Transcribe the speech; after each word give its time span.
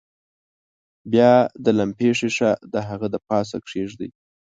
بیا 1.11 1.31
د 1.63 1.65
لمپې 1.77 2.09
ښيښه 2.17 2.51
د 2.73 2.75
هغه 2.87 3.07
د 3.13 3.15
پاسه 3.27 3.57
کیږدئ. 3.69 4.09